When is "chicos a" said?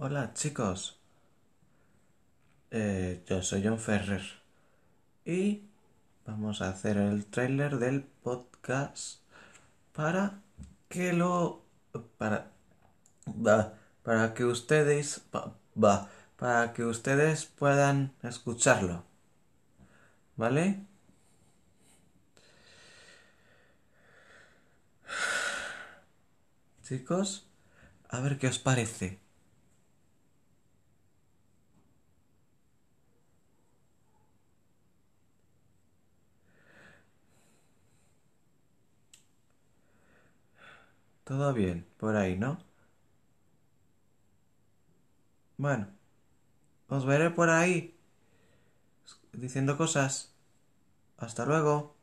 26.82-28.20